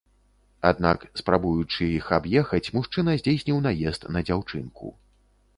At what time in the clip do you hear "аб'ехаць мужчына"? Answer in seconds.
2.19-3.11